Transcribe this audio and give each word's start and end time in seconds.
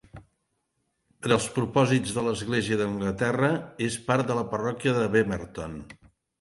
Per 1.25 1.31
als 1.35 1.49
propòsits 1.57 2.15
de 2.17 2.23
l'Església 2.29 2.81
d'Anglaterra, 2.81 3.53
és 3.91 4.01
part 4.11 4.33
de 4.33 4.41
la 4.41 4.49
parròquia 4.57 4.99
de 5.01 5.07
Bemerton. 5.21 5.81